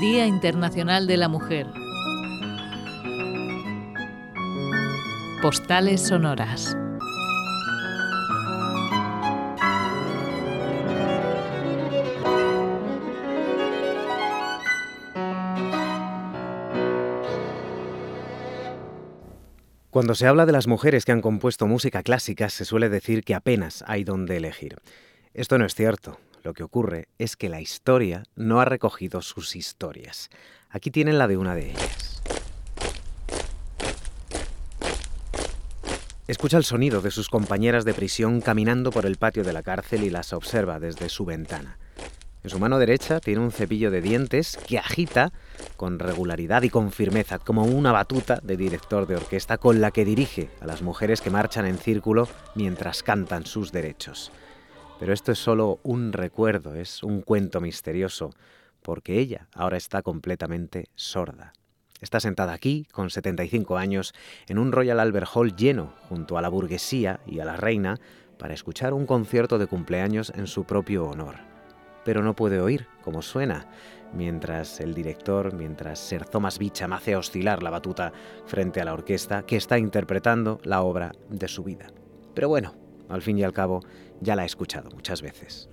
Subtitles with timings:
[0.00, 1.66] Día Internacional de la Mujer.
[5.42, 6.76] Postales sonoras.
[19.90, 23.34] Cuando se habla de las mujeres que han compuesto música clásica, se suele decir que
[23.34, 24.76] apenas hay donde elegir.
[25.34, 26.20] Esto no es cierto.
[26.48, 30.30] Lo que ocurre es que la historia no ha recogido sus historias.
[30.70, 32.22] Aquí tienen la de una de ellas.
[36.26, 40.04] Escucha el sonido de sus compañeras de prisión caminando por el patio de la cárcel
[40.04, 41.76] y las observa desde su ventana.
[42.42, 45.32] En su mano derecha tiene un cepillo de dientes que agita
[45.76, 50.06] con regularidad y con firmeza, como una batuta de director de orquesta con la que
[50.06, 54.32] dirige a las mujeres que marchan en círculo mientras cantan sus derechos.
[54.98, 58.30] Pero esto es solo un recuerdo, es un cuento misterioso,
[58.82, 61.52] porque ella ahora está completamente sorda.
[62.00, 64.14] Está sentada aquí, con 75 años,
[64.46, 67.98] en un Royal Albert Hall lleno, junto a la burguesía y a la reina,
[68.38, 71.48] para escuchar un concierto de cumpleaños en su propio honor
[72.08, 73.66] pero no puede oír cómo suena,
[74.14, 78.14] mientras el director, mientras Sir Thomas Beecham hace oscilar la batuta
[78.46, 81.88] frente a la orquesta que está interpretando la obra de su vida.
[82.32, 82.72] Pero bueno,
[83.08, 83.80] al fin y al cabo,
[84.20, 85.68] ya la he escuchado muchas veces.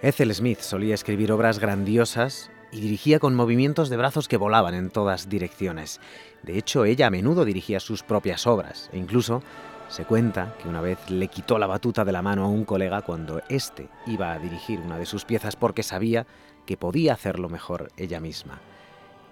[0.00, 4.90] Ethel Smith solía escribir obras grandiosas y dirigía con movimientos de brazos que volaban en
[4.90, 6.00] todas direcciones.
[6.44, 9.42] De hecho, ella a menudo dirigía sus propias obras e incluso
[9.88, 13.02] se cuenta que una vez le quitó la batuta de la mano a un colega
[13.02, 16.28] cuando éste iba a dirigir una de sus piezas porque sabía
[16.64, 18.60] que podía hacerlo mejor ella misma.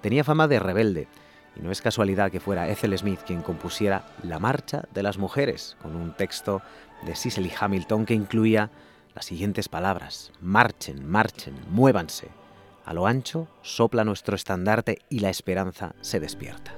[0.00, 1.06] Tenía fama de rebelde,
[1.54, 5.76] y no es casualidad que fuera Ethel Smith quien compusiera La Marcha de las Mujeres,
[5.80, 6.60] con un texto
[7.04, 8.70] de Cicely Hamilton que incluía
[9.16, 10.30] las siguientes palabras.
[10.42, 12.28] Marchen, marchen, muévanse.
[12.84, 16.74] A lo ancho sopla nuestro estandarte y la esperanza se despierta.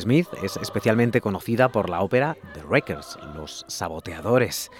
[0.00, 4.70] Smith es especialmente conocida por la ópera The Wreckers, Los Saboteadores,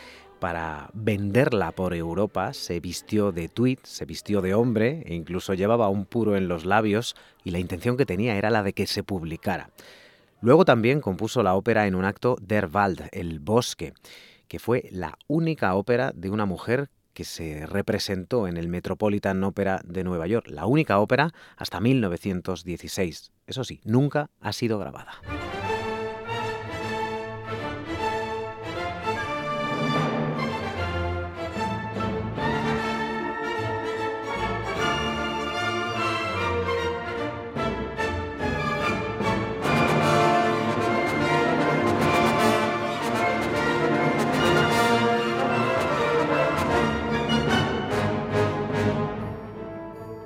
[0.40, 5.88] para venderla por Europa se vistió de tweed, se vistió de hombre e incluso llevaba
[5.88, 7.14] un puro en los labios
[7.44, 9.70] y la intención que tenía era la de que se publicara.
[10.40, 13.92] Luego también compuso la ópera en un acto Der Wald, El Bosque,
[14.48, 19.80] que fue la única ópera de una mujer que se representó en el Metropolitan Opera
[19.84, 23.32] de Nueva York, la única ópera hasta 1916.
[23.46, 25.12] Eso sí, nunca ha sido grabada.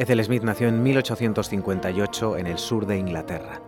[0.04, 3.62] Ethel Smith nació en 1858 en el sur de Inglaterra.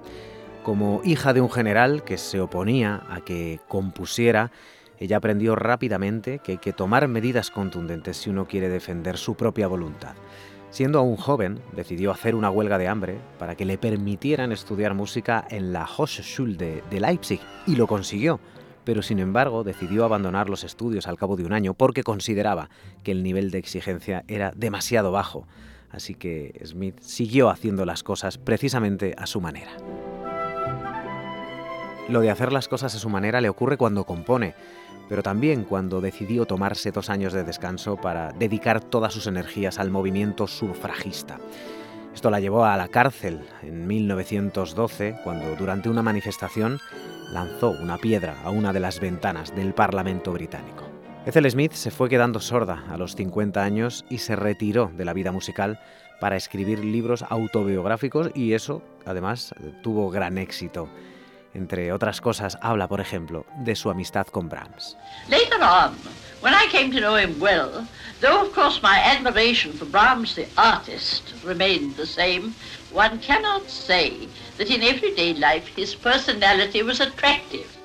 [0.62, 4.52] Como hija de un general que se oponía a que compusiera,
[4.98, 9.66] ella aprendió rápidamente que hay que tomar medidas contundentes si uno quiere defender su propia
[9.66, 10.14] voluntad.
[10.68, 15.46] Siendo aún joven, decidió hacer una huelga de hambre para que le permitieran estudiar música
[15.48, 18.40] en la Hochschule de Leipzig y lo consiguió,
[18.84, 22.68] pero sin embargo decidió abandonar los estudios al cabo de un año porque consideraba
[23.04, 25.46] que el nivel de exigencia era demasiado bajo
[25.90, 29.72] así que Smith siguió haciendo las cosas precisamente a su manera.
[32.08, 34.54] Lo de hacer las cosas a su manera le ocurre cuando compone,
[35.08, 39.90] pero también cuando decidió tomarse dos años de descanso para dedicar todas sus energías al
[39.90, 41.38] movimiento sufragista.
[42.14, 46.78] Esto la llevó a la cárcel en 1912, cuando durante una manifestación
[47.32, 50.85] lanzó una piedra a una de las ventanas del Parlamento británico.
[51.26, 55.12] Ethel Smith se fue quedando sorda a los 50 años y se retiró de la
[55.12, 55.80] vida musical
[56.20, 59.52] para escribir libros autobiográficos y eso, además,
[59.82, 60.88] tuvo gran éxito.
[61.52, 64.96] Entre otras cosas, habla, por ejemplo, de su amistad con Brahms.
[65.28, 65.96] Later on,
[66.42, 67.88] When I came to know him well,
[68.20, 72.54] though of course my admiration for Brahms the artist remained the same,
[72.92, 77.75] one cannot say that in everyday life his personality was attractive.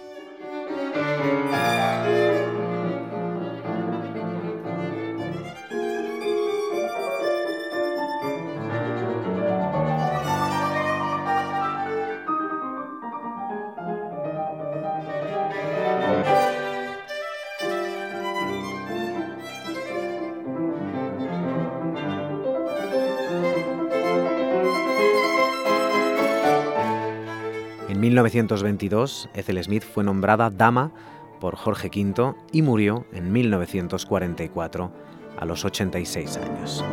[28.01, 30.91] 1922, Ethel Smith fue nombrada dama
[31.39, 34.91] por Jorge V y murió en 1944
[35.37, 36.83] a los 86 años.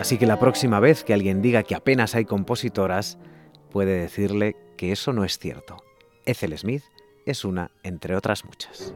[0.00, 3.18] Así que la próxima vez que alguien diga que apenas hay compositoras,
[3.70, 5.76] puede decirle que eso no es cierto.
[6.26, 6.82] Ethel Smith
[7.26, 8.92] es una entre otras muchas.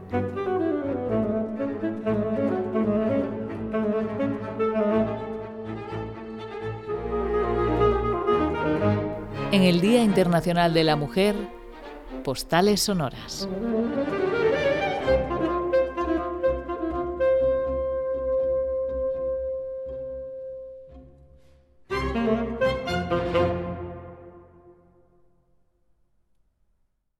[9.57, 11.35] En el Día Internacional de la Mujer,
[12.23, 13.49] postales sonoras.